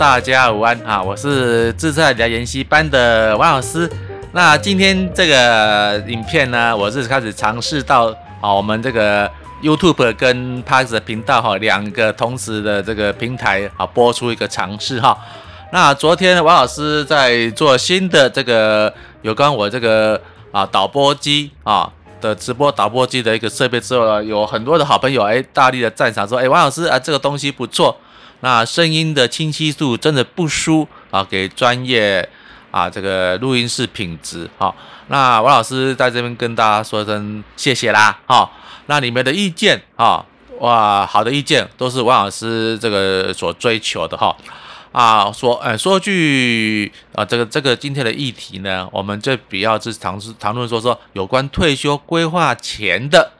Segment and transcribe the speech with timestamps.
[0.00, 1.02] 大家午安啊！
[1.02, 3.86] 我是自在聊研习班的王老师。
[4.32, 8.06] 那今天这个影片呢，我是开始尝试到
[8.40, 9.30] 啊，我们这个
[9.62, 15.14] YouTube 跟 Podcast 频道哈，两个同时的这个平台啊，播出一个尝试哈。
[15.70, 20.18] 那昨天王老师在做新的这个有关我这个
[20.50, 27.94] 啊导播机啊的直播导播机的一个设备之后呢，有很多的好朋友哎大力的赞赏说，哎王老师啊这个东西不错，
[28.40, 32.28] 那声音的清晰度真的不输啊给专业
[32.70, 34.74] 啊这个录音室品质哈。
[35.08, 38.50] 那王老师在这边跟大家说声谢谢啦哈。
[38.86, 40.24] 那你们的意见啊
[40.58, 44.36] 哇好的意见都是王老师这个所追求的哈。
[44.92, 53.30] 啊，说，哎，说句啊，这个这个今天的议题呢，我们就比较是谈是谈论说说有关退休规划前的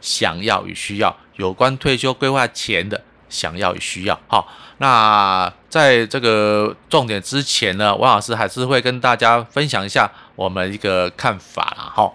[0.00, 4.18] 想要与需要，有关退休规划前的想要与需要。
[4.28, 4.46] 好，
[4.78, 11.92] 那在这个重点之前呢，王老师还是会跟大家分享一下我们一个看法啦。
[11.94, 12.14] 好。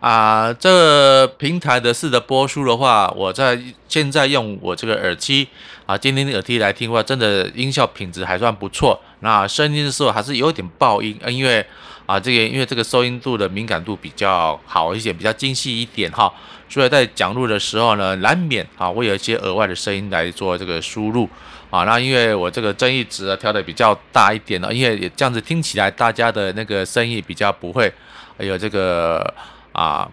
[0.00, 5.46] 啊，这个平台的四的播出的话，我在现在用我这个耳机
[5.84, 8.98] 啊，监听耳机来听的话，真的音效品质还算不错。
[9.18, 11.62] 那声音的时候还是有点爆音，因为
[12.10, 16.32] 啊，这个因为这个收音度的敏感度比较好一些，比较精细一点哈，
[16.68, 21.28] 所以在讲录的时候呢，难免啊会有一些额外的声音来做这个输入
[21.70, 21.84] 啊。
[21.84, 27.92] 那因为我这个增益值啊调的比较大一点呢，因为也这样子听起来大家的那个声音比较不会
[28.38, 29.32] 有这个。
[29.72, 30.10] 啊，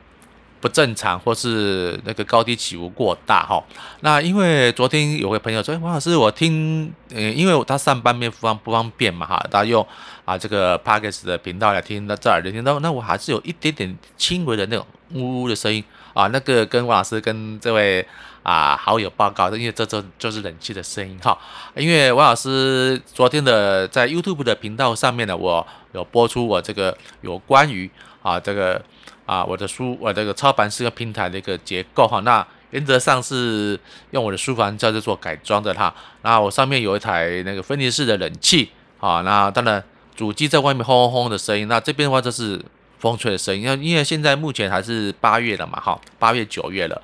[0.60, 3.64] 不正常，或是那个高低起伏过大哈。
[4.02, 9.86] 那因为昨天有位朋友说，王老师，我听，呃，因为他上班没不方不方便嘛哈，他用
[10.26, 15.84] 啊这个 Podcast 的频道来听，那这耳朵听到，那我还是有一点点轻微的那种呜呜的声音
[16.14, 16.28] 啊。
[16.28, 18.06] 那个跟王老师跟这位
[18.44, 21.38] 啊好友报告，因为这这就是冷气的声音哈。
[21.76, 27.90] 因为王老师昨天的在 YouTube 的频道上面呢，我有播出我这个有关于
[28.22, 28.82] 啊这个。
[29.28, 33.78] 啊，我的书，我这个操盘是个平台的一个结构哈，那原则上是
[34.12, 38.72] 用我的书房叫做改装的哈，那我上面有一台那个分离式的冷气，
[39.02, 39.84] 啊，那当然
[40.16, 42.58] 主机在外面轰轰轰的声音，那这边的话就是
[43.00, 47.02] 风吹的声音，因为现在目前还是八月了嘛哈，八月九月了，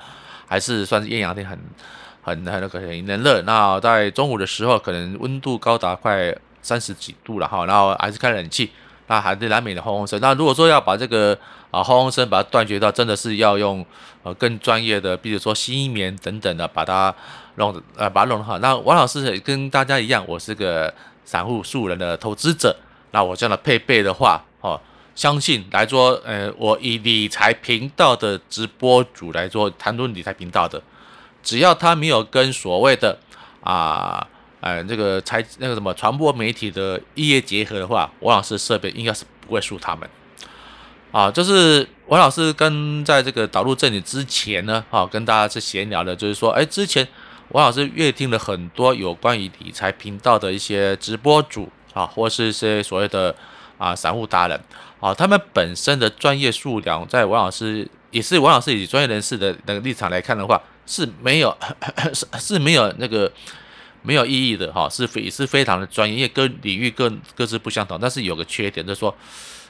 [0.48, 1.60] 还是算是艳阳天很
[2.22, 8.72] 很很那个很冷热，那在中午的时候可能温度高达快三十几度了哈，然后还是开冷气。
[9.14, 10.20] 那还是难免的轰轰声。
[10.20, 11.38] 那如果说要把这个
[11.70, 13.86] 啊轰轰声把它断绝掉，真的是要用
[14.24, 17.14] 呃更专业的，比如说吸棉等等的，把它
[17.58, 18.58] 弄呃把它弄好。
[18.58, 20.92] 那王老师也跟大家一样，我是个
[21.24, 22.76] 散户素人的投资者。
[23.12, 24.82] 那我这样的配备的话，哦，
[25.14, 30.82] 相信来说，呃，我以理财频道的直播主来做谈论理财频道的，
[31.44, 33.20] 只要他没有跟所谓的
[33.62, 34.28] 啊。
[34.64, 40.10] 哎，这个财那个什么传播媒体的异业结合的话，王老师设备应该是不会输他们。
[41.12, 47.06] 啊，就是王老师跟在这个导入这里之前呢，啊，跟大家是闲聊的，就是说，哎，之前
[47.50, 53.36] 王老师阅听了很多有关于理财频道的一些直播主啊，或是一些所谓的
[53.78, 54.58] 啊散户达人
[55.02, 61.54] 啊，他们本身的专业素养，在王老师也是王老师以专业人士的那个立场来看的话，是没有
[62.14, 63.30] 是 是没有那个。
[64.04, 67.98] 没有意义的哈，是非也是非常的专业，因为各领域各各自不相同。
[68.00, 69.16] 但是有个缺点就是说，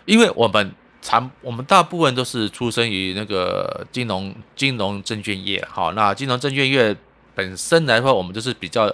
[0.05, 0.73] 因为我们
[1.03, 6.95] 常我们大部分都是出生于那个金融金融证券业哈，那金融证券业
[7.35, 8.91] 本身来说，我们就是比较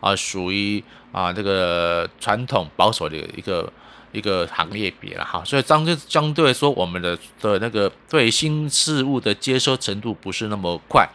[0.00, 0.82] 啊属于
[1.12, 3.70] 啊这个传统保守的一个
[4.12, 11.06] 一个行业别了哈，所以相对相对来说，我们的的那个对新事物的接收程度不是那么快，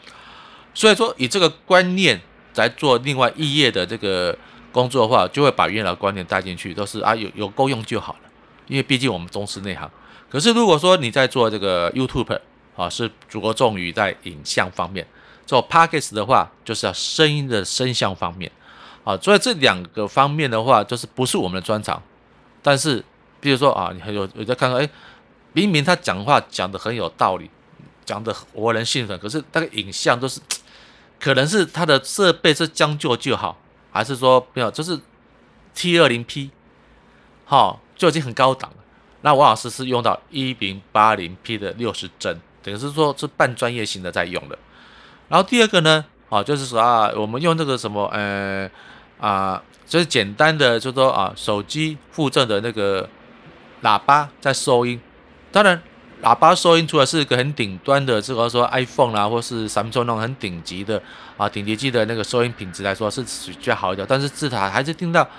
[0.75, 2.21] 所以说以这个观念。
[2.53, 4.37] 在做另外一页的这个
[4.71, 8.19] 工作的话，就会把原来的观念带进去，都是啊有有够用就好了。
[8.67, 9.89] 因为毕竟我们重视内行。
[10.29, 12.39] 可是如果说你在做这个 YouTube
[12.75, 15.03] 啊，是着重于在影像方面；
[15.45, 18.51] 做 Podcast 的话，就是要声音的声像方面。
[19.03, 22.01] 啊，所以这两个方面的话，就是不是我们的专长。
[22.61, 23.03] 但是，
[23.41, 24.89] 比如说啊，你还有有在看到，哎，
[25.51, 27.49] 明明他讲话讲得很有道理，
[28.05, 30.39] 讲得活人兴奋，可是那个影像都是。
[31.23, 33.57] 可能是它的设备是将就就好，
[33.93, 34.99] 还是说没有，就是
[35.73, 36.51] T 二零 P，
[37.45, 38.77] 好，就已经很高档了。
[39.21, 44.59] 那王老师是用到一零八零 P 的六十帧，等于是说是半专业型的在用的。
[45.29, 48.69] 然后第二个呢，好，就是说啊，我们用这个什么，呃
[49.17, 53.09] 啊，就是简单的，就是说啊，手机附赠的那个
[53.81, 54.99] 喇叭在收音。
[55.53, 55.81] 当然，
[56.23, 61.01] 喇叭收音，出来是一个很顶端的，这个说 iPhone 啦，或是 Samsung 那种很顶级的
[61.35, 65.29] 啊，顶级机的那个收音品质来说是比较好一点，但是至少还是听到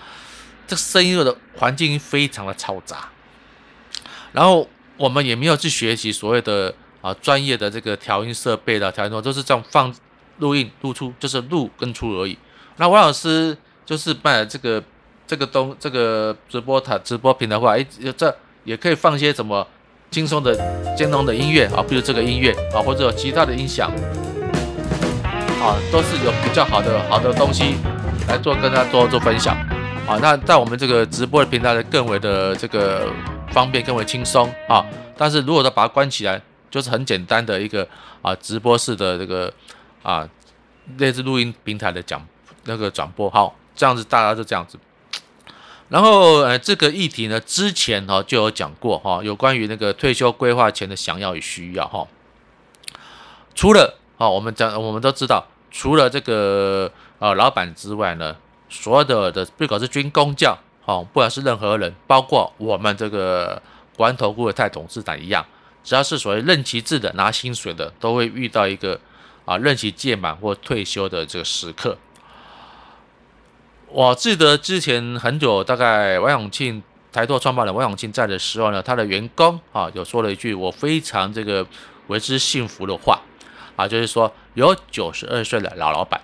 [0.66, 3.08] 这声音的环境非常的嘈杂。
[4.32, 9.94] 然后我们也没有去学习所谓的啊专业的这个调音设备的调音，都是这样放
[10.38, 12.36] 录音录出，就是录跟出而已。
[12.76, 13.56] 那王老师
[13.86, 14.82] 就是办这个
[15.26, 19.66] 这个东这个直播台直播平台的话，哎，这也可以放些什么
[20.14, 20.54] 轻松的
[20.96, 23.90] 兼容的音乐啊，比如这个音乐啊，或者有其他的音响
[25.60, 27.74] 啊，都是有比较好的好的东西
[28.28, 29.56] 来做跟大家做做分享
[30.06, 30.16] 啊。
[30.22, 33.12] 那在我们这个直播的平台呢，更为的这个。
[33.52, 34.84] 方便更为轻松啊，
[35.16, 37.86] 但是如果说把它关起来，就是很简单的一个
[38.20, 39.52] 啊直播式的这个
[40.02, 40.28] 啊
[40.96, 42.20] 类似录音平台的讲
[42.64, 44.76] 那个转播，好，这样子大家就这样子。
[45.88, 52.06] 然后呃这个议题呢，之前哈就有讲过哈，有关于那个退休规划前的想要与需要哈。
[53.54, 58.36] 除了啊我们讲我们都知道，除了这个呃老板之外呢，
[58.68, 60.58] 所有的的不管是军公教。
[60.86, 63.62] 好，不管是任何人，包括我们这个
[63.96, 65.42] 国安投顾的蔡董事长一样，
[65.82, 69.00] 只要是所谓任期制的拿薪水的，都会遇到一个
[69.46, 71.96] 啊任期届满或退休的这个时刻。
[73.94, 76.82] 我记得之前很久，大概王永庆
[77.12, 81.64] 台拓创办人王永庆在的时候呢，他的员工啊有说了一句我非常这个
[82.08, 83.22] 为之幸福的话
[83.76, 86.20] 啊，就是说有九十二岁的老老板，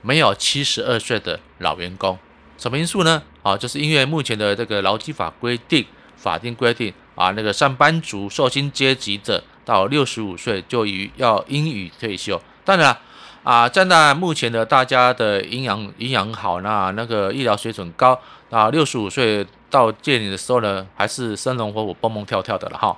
[0.00, 2.16] 没有七十二岁的老员工。
[2.56, 3.20] 什么因素呢？
[3.42, 5.84] 啊，就是因为目前的这个劳基法规定，
[6.16, 12.40] 法定规定啊，那个上班族受薪阶级者到六十五岁就已要应予退休。
[12.64, 13.00] 当然啊，
[13.42, 22.96] 啊站在目前的大家的营养营养好，那那个医疗水准高，啊，六十五岁到见你的时候呢，还是生龙活虎、蹦蹦跳跳的了哈。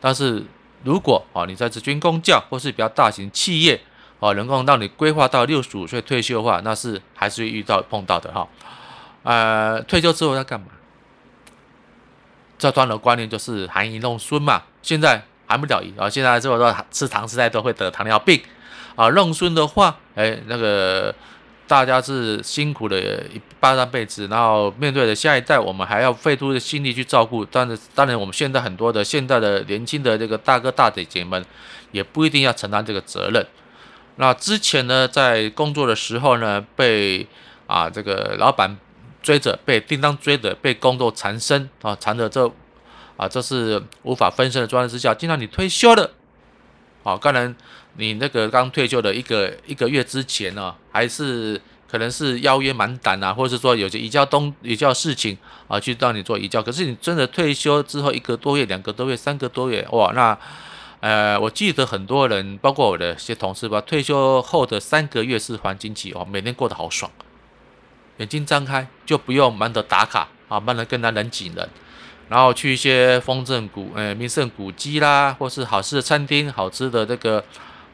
[0.00, 0.44] 但是
[0.84, 3.80] 如果啊，你在这军工教或是比较大型企业
[4.20, 8.46] 啊，能够让你规划到六十五岁退休的话，那是还是会遇到碰到的哈。
[9.22, 10.66] 呃，退休之后要干嘛？
[12.58, 14.62] 这段的观念就是含饴弄孙嘛。
[14.82, 18.40] 现在含不了飴啊，现在如果说吃糖吃太多会得糖尿病
[18.98, 19.08] 啊。
[19.10, 21.14] 弄孙的话，哎，那个
[21.68, 23.00] 大家是辛苦的
[23.32, 27.44] 一半辈子，然后面对的下一代，我们还要费出的心力去照顾。
[27.44, 31.44] 但是，当然我们现在很多的现在的年轻的这个大哥大姐姐们，
[31.92, 33.46] 也不一定要承担这个责任。
[34.16, 37.26] 那之前呢，在工作的时候呢，被
[37.68, 38.76] 啊这个老板。
[39.20, 42.50] 追着被叮当追着被工作缠身啊，缠着这
[43.16, 45.12] 啊，这是无法分身的状态之下。
[45.12, 46.12] 既然你退休了，
[47.02, 47.54] 啊，当然
[47.98, 51.60] 你那个刚退休的一个一个月之前呢，还是
[51.90, 55.36] 可能是邀约满档啊，或者是说有些移交东移交事情
[55.66, 56.62] 啊，去让你做移交。
[56.62, 60.38] 可是你真的退休之后一个多月、两个多月、三个多月，哇，那
[61.00, 67.10] 呃，我记得很多人，包括我的一些同事吧，退休后的三个月是黄金期哦，每天过得好爽。
[68.18, 71.68] 眼睛张开就不用忙着打卡啊，忙着跟他人挤人，
[72.28, 77.44] 然后去一些风镇古呃名胜古迹啦，或是好吃的餐厅、好吃的这个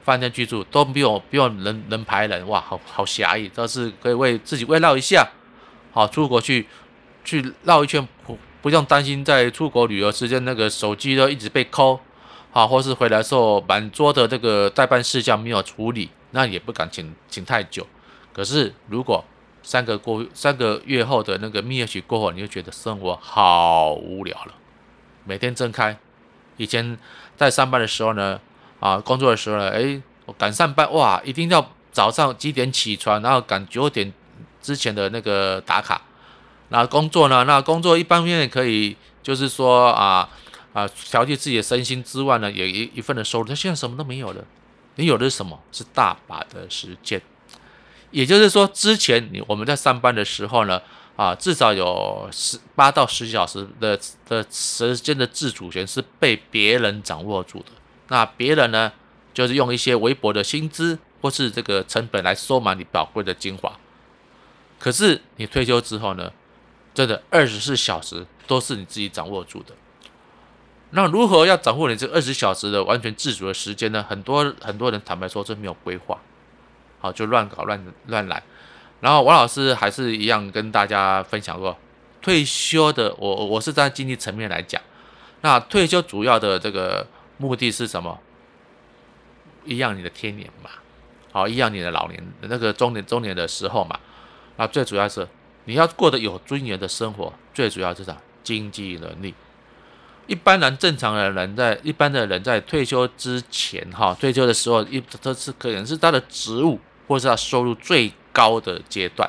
[0.05, 5.27] 饭店居住，都不用不用人人排人，哇，好好狭义，这是可以为自己慰劳一下，
[5.93, 6.67] 好出国去
[7.25, 11.99] 去绕一圈，不不用担心在出国旅游时间那个手机都一直被扣，
[12.51, 17.87] 好，或是回来时候满桌的这个代办事项没有处理，那也不敢请请太久。
[18.33, 19.25] 可是如果
[19.63, 24.55] 三个过三个月后的那个蜜月期过后，你就觉得生活好无聊了。
[25.25, 25.97] 每天睁开，
[26.59, 26.99] 以前
[27.35, 28.39] 在上班的时候呢，
[28.85, 34.13] 啊，工作的时候呢，诶，我赶上班哇，一定要早上几点起床，然后赶九点
[34.61, 36.03] 之前的那个打卡。
[36.69, 40.29] 那工作呢，那工作一方面可以就是说啊
[40.75, 43.47] 啊调节自己的身心之外呢，有一一份的收入。
[43.47, 44.45] 但现在什么都没有了，
[44.97, 45.59] 你有的是什么？
[45.73, 47.19] 是大把的时间。
[48.11, 50.83] 也就是说，之前你我们在上班的时候呢，
[51.17, 53.99] 啊，至少有十八到十小时的
[54.29, 57.67] 的时间的自主权是被别人掌握住的。
[58.09, 58.93] 那别人呢，
[59.33, 63.73] 就是用一些微薄的薪资或是这个成本来收买你宝贵的精华。
[64.79, 66.33] 可是你退休之后呢，
[66.93, 69.75] 真的二十四小时都是你自己掌握住的。
[70.91, 74.05] 那如何要掌握你这二十小时的完全自主的时间呢？
[74.09, 76.21] 很多很多人坦白说，这没有规划。
[77.01, 78.43] 好，就乱搞乱乱来，
[79.01, 81.77] 然后王老师还是一样跟大家分享过，
[82.23, 84.81] 退休的我我是在经济层面来讲，
[85.41, 87.07] 那退休主要的这个
[87.37, 88.19] 目的是什么？
[89.65, 90.71] 颐养你的天年嘛，
[91.33, 93.99] 好，颐养你的老年那个中年中年的时候嘛，
[94.57, 95.27] 那最主要是
[95.65, 98.17] 你要过得有尊严的生活，最主要是啥？
[98.43, 99.33] 经济能力。
[100.27, 109.29] 一般人正常的人在一般的人在退休之前哈，退休的时候一这是可能是他的职务或是他收入最高的阶段。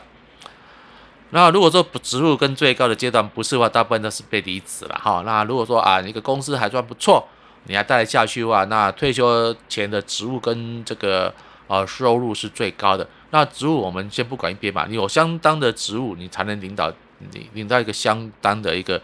[1.32, 5.22] 那如果说不职务跟最高的阶段不是的话，大部分都是被离职了哈。
[5.26, 7.28] 那如果说啊，一个公司还算不错，
[7.66, 11.34] 你还待得下去的话，那退休前的职务跟这个
[11.68, 13.08] 呃收入是最高的。
[13.32, 19.02] 那职务我们先不管一边嘛，你有相当的职务，你才能领导你领到一个相当的一个。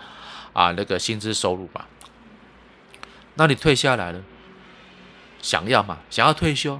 [0.54, 1.88] 啊，那个薪资收入吧，
[3.36, 4.20] 那你退下来了，
[5.42, 6.00] 想要嘛？
[6.10, 6.78] 想要退休，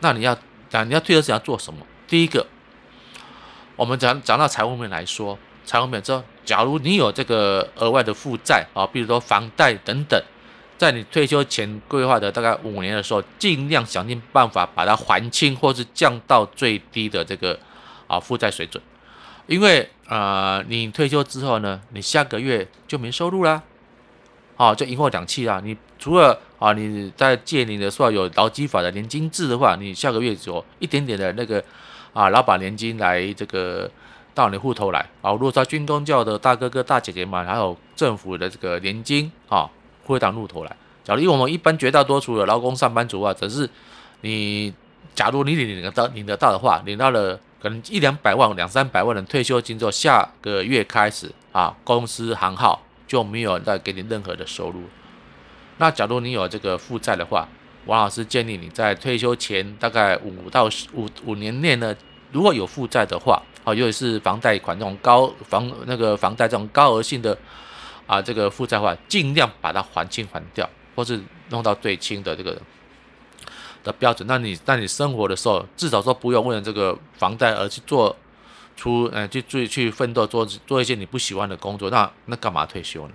[0.00, 0.36] 那你要，
[0.68, 1.86] 讲你要退休是要做什么？
[2.06, 2.46] 第一个，
[3.76, 10.22] 我们讲讲到财务面来说，财务面之后，假如你有这个额外的负债啊，比如说房贷等等，
[10.78, 17.58] 在你退休前规划的大概五年的时候，尽量想尽办法把它还清，或是降到最低的这个
[18.06, 18.82] 啊负债水准。
[19.46, 23.62] 因为啊、呃，你退休之后呢，你下个月就没收入啦，
[24.56, 25.60] 好、哦，就一货两气啦。
[25.62, 31.62] 你除了啊，你在借你的时候有劳基法的年金制的话，你下个月有一点点的那个
[32.12, 33.90] 啊，老板年金来这个
[34.32, 35.32] 到你户头来啊。
[35.32, 39.68] 如果说军工教的大哥哥大姐姐们，还有政府的这个年金啊，
[40.04, 40.76] 会到户头来。
[41.04, 43.68] 假如我们一般绝大多数的劳工上班族啊，只是
[44.22, 44.72] 你，
[45.14, 47.38] 假如你领得到领得到的话，领到了。
[47.62, 54.82] 可能一两百万、两三百万的退休金之后，下个月开始啊，公司行号就没有再给你任何的收入。
[55.78, 57.46] 那假如你有这个负债的话，
[57.86, 61.94] 王老师建议你在退休前大概五到五五年内呢，
[62.32, 67.38] 如果有负债的话，啊，尤其是房贷款这种高房那个房贷这种高额性的
[68.12, 72.60] 啊这个负债的话，尽量把它还清还掉，或是弄到最轻的这个。
[73.84, 78.16] 的标准，那你那你生活的时候，至少说不用为了这个房贷而去做
[78.76, 83.14] 出，呃，去去去奋斗做做一些你不喜欢的工作，那那干嘛退休呢？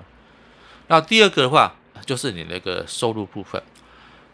[0.88, 1.74] 那第二个的话，
[2.06, 3.64] 就是你那个收入部分。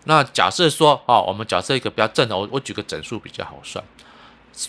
[0.06, 3.86] 那假设说，哦，我们假设一个比较正的，我我举个整数比较好算，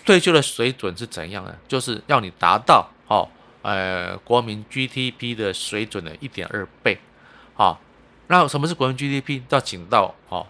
[0.04, 1.56] 退休的水准是怎样呢？
[1.66, 3.26] 就是要你达到，哦，
[3.64, 6.99] 呃，国民 GDP 的水准的一点二倍，
[7.54, 7.80] 好，
[8.28, 9.40] 那什么是国民 GDP？
[9.49, 10.47] 要请到，哦。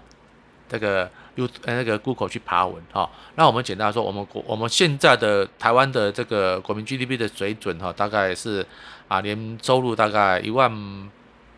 [0.66, 8.66] 这个 U 呃那个 Google 去爬文哈，那我们简单说，我们国我们现在的台湾的这个国民 GDP 的水准哈，大概是
[9.06, 10.73] 啊年收入大概一万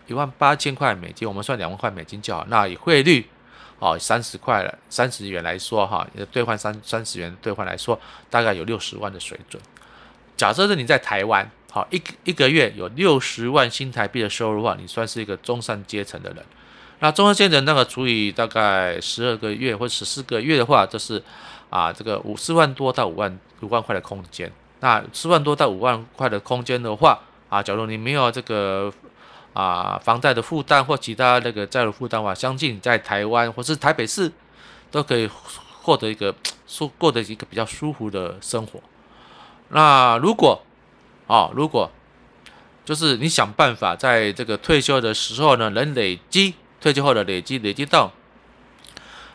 [0.08, 2.44] 一万八千块美金，我们算两万块美金就好。
[2.48, 3.24] 那以汇率
[3.78, 7.98] 哦三十块了三十元来说哈，兑换三三十元兑换来说，
[8.28, 9.62] 大概有六十万的水准。
[10.36, 16.44] 假设是你在台湾好一一个月有六十万新台币的收入的话，你算是一个中上阶层的人。
[17.00, 21.22] 那中上阶层那个除以大概十二个月或十四个月的话，就是
[21.68, 24.50] 啊，这个五四万多到五万五万块的空间。
[24.80, 28.92] 那四万多到五万块的空间的话，啊，假如你没有这个
[29.52, 34.30] 啊房贷的负担或其他那个债务负担的话，相信你在台湾或是台北市
[34.90, 35.28] 都可以
[35.82, 36.34] 获得一个
[36.66, 38.80] 舒过得一个比较舒服的生活。
[39.68, 40.62] 那如果
[41.26, 41.90] 啊，如果
[42.84, 46.54] 就是你想办法在这个退休的时候呢，能累积。
[46.78, 48.12] 退休后的累积累积到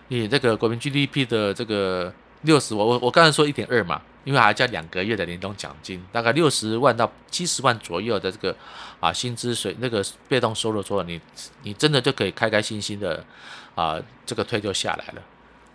[0.10, 8.56] 你这个国民 GDP 的这个六十，我我我刚才说一点二嘛，因为还加两个月的年终奖金，大概六十万到七十万左右的这个
[9.00, 11.20] 啊薪资水那个被动收入，说你
[11.64, 13.26] 你真的就可以开开心心的
[13.76, 15.22] 啊这个退休下来了。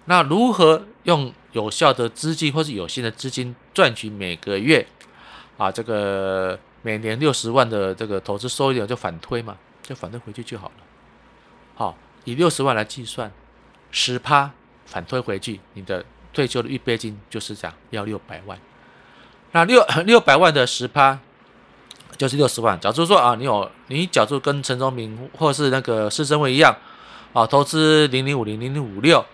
[0.07, 4.87] 那如何用有效的资金或是有限的资金赚取每个月
[5.57, 10.75] 啊这个每年六十万的这个投资收益，就反推嘛，就反推回去就好了。
[11.75, 13.31] 好，以六十万来计算，
[13.91, 14.51] 十趴
[14.85, 18.59] 反推回去，你的退休的预备金就是这样，要六百万。
[19.53, 21.19] 那六 六百万的十趴
[22.17, 22.79] 就是六十万。
[22.79, 26.77] 假如说啊，你有你假如跟陈忠明或是那个施升辉一样
[27.33, 29.25] 啊，投资零零五零零零五六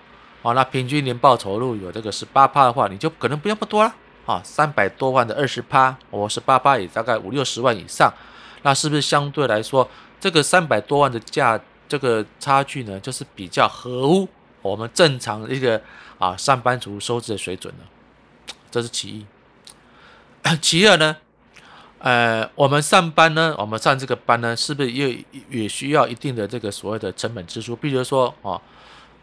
[0.42, 3.94] 啊，那平均年报酬率有这个十八趴的话，你就可能不要不多了
[4.26, 8.12] 啊，三百多万的二十趴，我十八趴也大概五六十万以上，
[8.62, 9.88] 那是不是相对来说
[10.20, 11.60] 这个三百多万的价？
[11.88, 14.26] 这个差距呢，就是比较合乎
[14.62, 15.78] 我们正常的一个
[16.18, 17.84] 啊上班族收支的水准呢，
[18.70, 19.26] 这是其一。
[20.62, 21.14] 其二呢，
[21.98, 27.76] 呃，我们上班呢，我们上这个班呢，是不是也也需要一定的这个所谓的成本支出？
[27.76, 28.58] 比如说啊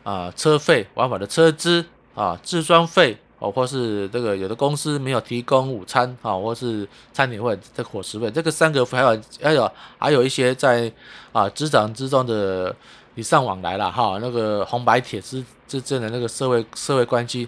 [0.03, 3.17] 啊车费、往返的车资啊、治装费。
[3.41, 10.91] 哦，或是这个有的公司没有提供午餐啊，或是餐点费、这伙食费，这个三个还有还有还有一些在
[11.31, 12.75] 啊职场之中的
[13.15, 17.47] 礼尚往来了哈，那个红白帖之之间的那个社会社会关系，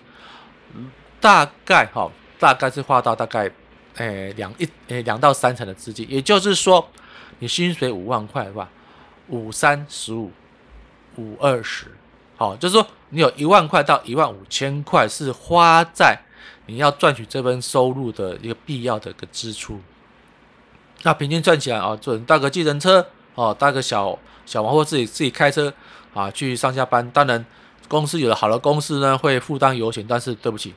[1.20, 3.52] 大概哈大概是花到大概
[3.96, 6.88] 诶两一诶两到三成的资金，也就是说
[7.40, 8.70] 你薪水五万块是吧？
[9.28, 10.32] 五三十五，
[11.18, 11.88] 五二十，
[12.42, 16.20] 好，就是说你有一万块到一万五千块是花在
[16.66, 19.80] 你要赚取这份收入的一个必要的一个支出。
[21.04, 23.06] 那平均赚起来啊，做搭个计程车
[23.36, 25.72] 哦，搭个小小王或自己自己开车
[26.16, 27.08] 啊去上下班。
[27.12, 27.46] 当然，
[27.88, 30.74] 公司有的好的公司呢会负担油钱，但是对不起，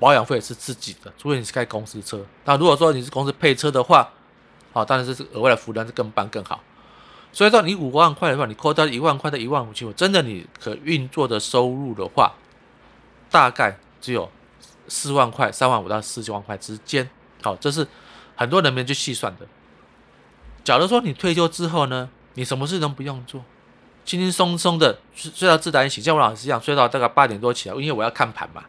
[0.00, 2.26] 保养费是自己的，除非你是开公司车。
[2.44, 4.10] 那如果说你是公司配车的话，
[4.72, 6.60] 啊，当然是额外的负担，是更棒更好。
[7.32, 12.34] 所以说你五万块的话，你扣掉一万块到一万五千，真的你可运作的收入的话，
[13.30, 14.30] 大概只有
[14.88, 17.08] 四万块、三万五到四千万块之间。
[17.42, 17.86] 好，这是。
[18.40, 19.44] 很多人没去细算的。
[20.62, 23.42] 假如说你退休之后呢，你什么事都不用做，
[24.04, 28.62] 轻轻松松的睡睡到自然醒，像我老师一样睡到大概八点多起来，因为我要看盘嘛，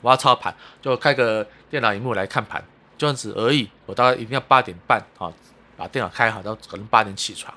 [0.00, 2.60] 我要操盘，就开个电脑荧幕来看盘，
[2.98, 3.70] 这样子而已。
[3.86, 5.32] 我大概一定要八点半啊，
[5.76, 7.54] 把电脑开好，到可能八点起床。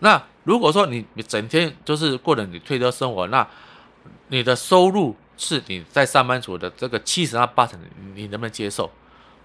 [0.00, 3.46] 那如果说你你整天就是过着你退休生活，那
[4.28, 7.78] 你的收入是你在上班族的这个七成到八成，
[8.14, 8.90] 你能不能接受？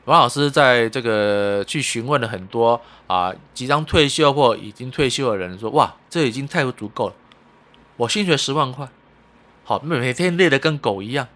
[0.06, 7.16] 王老师在这个去询问了很多啊即将退休或已经退休的人，说：“哇，这已经太不足够了。
[7.98, 8.88] 我薪水十万块，
[9.64, 11.28] 好，每天累得跟狗一样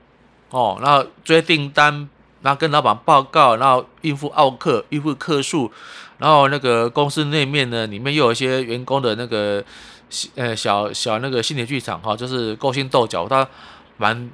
[0.51, 2.07] 哦，然后追订单，
[2.41, 5.72] 然后跟老板报告，然后应付奥客，应付客数，
[6.17, 9.63] 然后那个公司内面呢，里面又有一些员工的那个
[10.36, 13.48] 呃小小那个心理剧场哈，就是勾心斗角，他
[13.98, 14.29] 蛮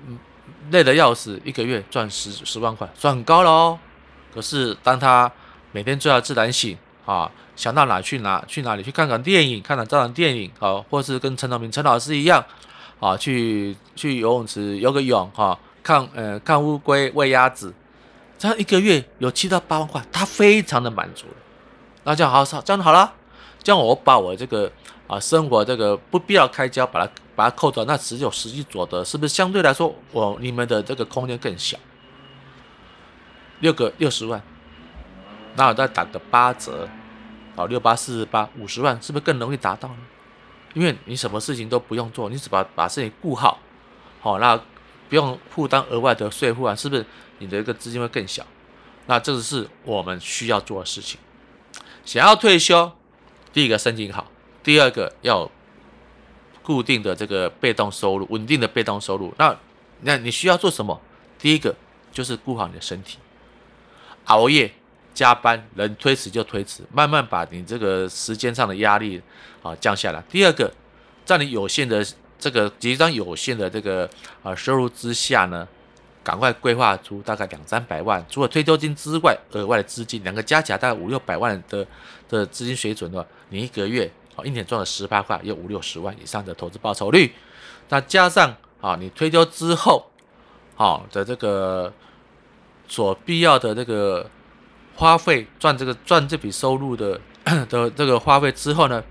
[0.71, 3.79] 累的要死，一个月赚十十万块，算很高了哦。”
[4.33, 5.31] 可是，当他
[5.71, 12.43] 每天睡到自然醒啊，想到哪去哪去哪里去看看电影，看看这场电影啊，或是跟陈道明陈老师一样
[12.99, 17.73] 啊，去去游泳池游个泳哈，看呃看乌龟喂鸭子，
[18.37, 21.33] 这样一个月有七到八万块，他非常的满足了。
[22.03, 23.13] 那这样好，这样好了，
[23.63, 24.71] 这样我把我这个
[25.07, 31.77] 啊生活这个不必要开销把它把它扣掉，那只有实际所得是不是相对来说我你们的这个空间更小？
[33.61, 34.41] 六个六十万，
[35.55, 36.87] 那我再打个八折，
[37.55, 39.97] 好，六八四十八，五十万，是不是更容易达到呢？
[40.73, 43.59] 因为你什么事情都不用做，你只把把事情顾好，
[44.19, 44.59] 好，那
[45.09, 47.05] 不用负担额外的税负啊，是不是
[47.39, 48.45] 你的一个资金会更小？
[49.07, 51.19] 那这个是我们需要做的事情。
[52.03, 52.91] 想要退休，
[53.53, 54.31] 第一个申请好，
[54.63, 55.49] 第二个要
[56.63, 59.33] 固定的这个被动收入，稳定的被动收入。
[59.37, 59.55] 那
[60.01, 60.99] 那你需要做什么？
[61.37, 61.75] 第一个
[62.11, 63.19] 就是顾好你的身体。
[64.25, 64.71] 熬夜
[65.13, 69.21] 加班，能推迟就推迟，慢慢把你这个时间上的压力
[69.61, 70.23] 啊降下来。
[70.29, 70.73] 第二个，
[71.23, 72.03] 在你有限的
[72.39, 74.09] 这个即将有限的这个
[74.43, 75.67] 啊收入之下呢，
[76.23, 81.85] 赶快规划出大概两三百万，除了退休金之外，额外的资金，两个加起来大概五六百万的
[82.29, 87.33] 的资金水准的话，你一个月啊一年赚了十八块，有五六十万以上的投资报酬率。
[87.89, 90.05] 那加上啊你退休之后
[90.77, 91.91] 啊的这个。
[92.87, 94.29] 所必要的这个
[94.95, 97.19] 花费，赚这个赚这笔收入的
[97.67, 99.03] 的这个花费之后呢，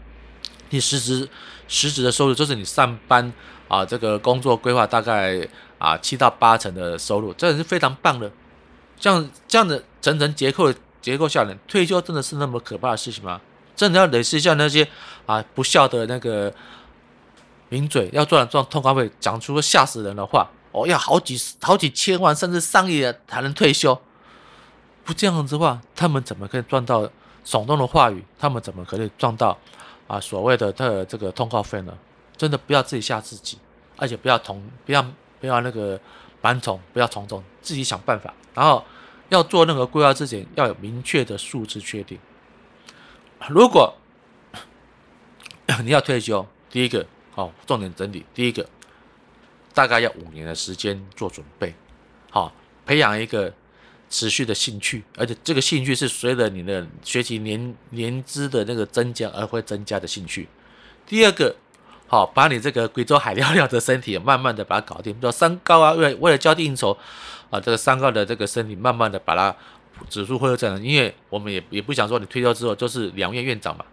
[0.71, 1.29] 你实质
[1.75, 3.33] 实质的收入就是你上班
[3.69, 5.47] 啊这个工作规划大概
[5.79, 8.31] 啊七到八成的收入，这也是非常棒的。
[8.99, 13.41] 这样这样的层层结构结构下来，退休真的是那么可怕的事情吗？
[13.75, 14.87] 真的要累积下那些
[15.27, 16.53] 啊不孝的那个
[17.69, 20.49] 名嘴，要赚赚通告费，讲出吓死人的话。
[20.71, 23.97] 哦，要好几好几千万，甚至上亿的才能退休。
[25.05, 27.09] 不这样子的话，他们怎么可以赚到
[27.47, 28.25] 耸动的话语？
[28.39, 29.57] 他们怎么可以赚到
[30.07, 31.97] 啊所谓的的这个通告费呢？
[32.37, 33.59] 真的不要自己吓自己，
[33.97, 35.05] 而且不要从不要
[35.41, 35.99] 不要那个
[36.43, 38.35] 盲从，不要从众，自己想办法。
[38.55, 38.85] 然后
[39.29, 42.19] 要做任何规划之前，要有明确的数字确定。
[43.49, 43.95] 如果
[45.83, 48.67] 你要退休，第一个好，重点整理，第一个。
[49.73, 51.75] 大概要五年的时间做准备，
[52.31, 52.53] 好，
[52.87, 53.53] 培养一个
[54.15, 60.49] 持续的兴趣，而且这个兴趣是随着你的学习年年资的那个增加而会增加的兴趣。
[61.05, 61.57] 第二个，
[62.07, 66.97] 好，把你这个贵州海料料的身体慢慢的把它搞定，比如三高啊，为为了交际应酬
[67.51, 69.53] 啊，这个三高的这个身体慢慢的把它
[70.09, 73.85] 指数会这样，因为我们也也不想说你退休之后就是两院院长嘛。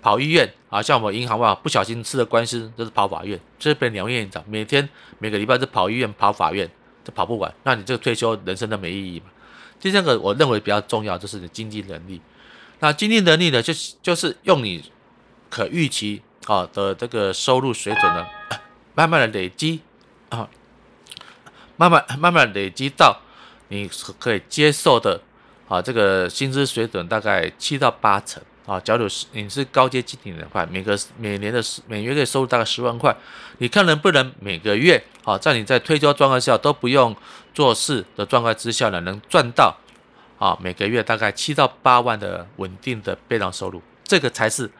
[0.00, 6.70] 跑医院啊，像我们银行吧，不小心吃了官司，就是跑法院，这边两院院长，每天每个礼拜都跑医院、跑法院，
[7.02, 9.26] 都跑不完，那你这个退休人生都没意义嘛。
[9.80, 12.20] 第三个，我认为比较重要就是你经济能力。
[12.80, 14.90] 那经济能力呢，就是就是用你
[15.50, 18.26] 可预期啊的这个收入水准呢，
[18.94, 19.80] 慢慢的累积
[20.28, 20.48] 啊，
[21.76, 23.20] 慢慢慢慢累积到
[23.68, 23.88] 你
[24.18, 25.20] 可以接受的
[25.68, 28.42] 啊这个薪资水准大概七到八成。
[28.68, 33.16] 啊，假如是你是高阶经理的话，每个每年的每月的收入大概十万块，
[33.56, 37.16] 你看能不能每个月啊，在你在推销状况下都不用
[37.54, 39.74] 做事的状况之下呢，能赚到
[40.38, 44.70] 啊每个月大概七到八万的稳定的被动收入，这个才是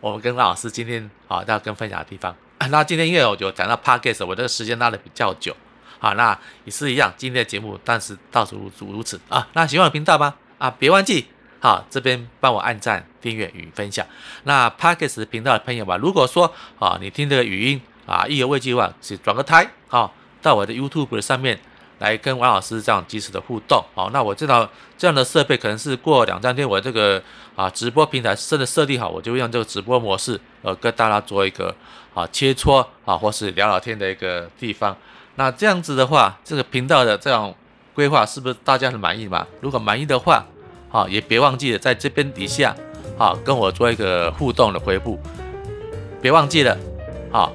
[0.00, 2.34] 我们跟老师今天啊要跟分享的地方。
[2.68, 5.56] 那今天因为我就讲到 Podcast，我这个时间拉的比较久，
[6.00, 9.46] 好，那也是一样，今天的节目但是到此如如此啊。
[9.52, 10.34] 那喜欢我频道吗？
[10.58, 11.28] 啊，别忘记。
[11.60, 14.06] 好，这边帮我按赞、订阅与分享。
[14.44, 21.58] 那 Podcast 频道的朋友吧，如果说啊，你听这个语音啊，意犹未尽的话，是转个台啊，到我的 YouTube 上面
[21.98, 23.84] 来跟王老师这样及时的互动。
[23.94, 27.20] 好，那我知道这样的设备可能是过两三天，我这个
[27.56, 31.74] 啊直播平台真的设定好，我就用这个直播模式，呃，跟大家做一个
[32.14, 34.96] 啊切磋啊，或是聊聊天的一个地方。
[35.34, 37.52] 那这样子的话，这个频道的这样
[37.94, 39.44] 规划是不是大家很满意嘛？
[39.60, 40.46] 如果满意的话，
[40.88, 42.74] 好，也别忘记了在这边底下，
[43.16, 45.18] 好，跟我做一个互动的回复。
[46.20, 46.76] 别忘记了，
[47.30, 47.52] 好，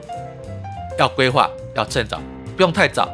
[0.98, 2.22] 要规划，要趁早，
[2.56, 3.10] 不用太早，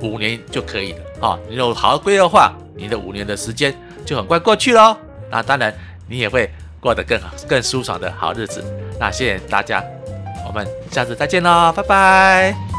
[0.00, 0.98] 五年就可以了。
[1.20, 3.74] 好，你有好好规划，你的五年的时间
[4.04, 4.96] 就很快过去喽。
[5.30, 5.72] 那当然，
[6.08, 6.50] 你也会
[6.80, 8.62] 过得更好、更舒爽的好日子。
[9.00, 9.82] 那谢谢大家，
[10.46, 12.73] 我们下次再见喽，拜拜。